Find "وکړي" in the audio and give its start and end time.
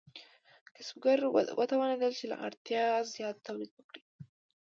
3.75-4.03